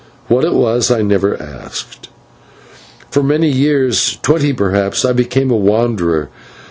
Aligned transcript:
What 0.29 0.43
it 0.43 0.53
was 0.55 0.89
I 0.89 1.03
never 1.03 1.39
asked. 1.39 2.09
For 3.11 3.21
many 3.21 3.49
years 3.51 4.17
twenty 4.23 4.51
perhaps 4.51 5.05
I 5.05 5.13
became 5.13 5.51
a 5.51 5.55
wanderer. 5.55 6.29